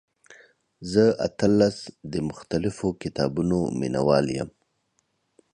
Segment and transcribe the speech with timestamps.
[0.91, 1.77] زه اتلس
[2.11, 4.49] د مختلفو کتابونو مینوال یم.